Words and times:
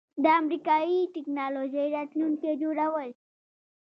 د 0.23 0.25
امریکایی 0.41 0.99
ټیکنالوژۍ 1.15 1.87
راتلونکی 1.95 2.51
جوړول 2.61 3.09